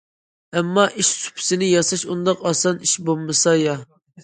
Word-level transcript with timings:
ئەمما 0.61 0.85
ئىش 1.03 1.11
سۇپىسىنى 1.25 1.69
ياساش 1.73 2.07
ئۇنداق 2.09 2.43
ئاسان 2.53 2.83
ئىش 2.89 2.97
بولمىسا 3.11 3.57
يا. 3.69 3.79